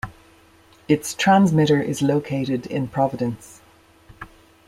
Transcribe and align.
Its 0.87 1.13
transmitter 1.13 1.79
is 1.79 2.01
located 2.01 2.65
in 2.65 2.87
Providence. 2.87 3.61